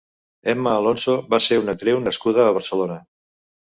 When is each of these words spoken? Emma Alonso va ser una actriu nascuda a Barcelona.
Emma 0.53 0.71
Alonso 0.77 1.17
va 1.35 1.41
ser 1.49 1.59
una 1.65 1.75
actriu 1.77 2.03
nascuda 2.07 2.47
a 2.49 2.57
Barcelona. 2.59 2.97